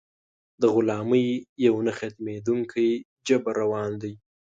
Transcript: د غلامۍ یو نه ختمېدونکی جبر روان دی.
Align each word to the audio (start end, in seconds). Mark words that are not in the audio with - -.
د 0.61 0.63
غلامۍ 0.75 1.27
یو 1.65 1.75
نه 1.85 1.91
ختمېدونکی 1.99 2.89
جبر 3.27 3.53
روان 3.61 3.91
دی. 4.01 4.13